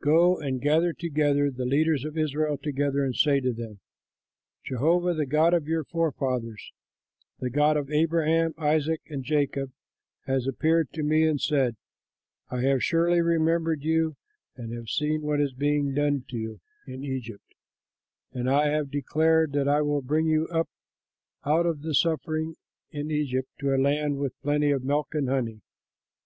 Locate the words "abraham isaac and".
7.90-9.22